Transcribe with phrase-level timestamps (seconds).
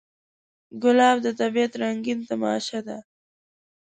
[0.83, 2.97] ګلاب د طبیعت رنګین تماشه ده.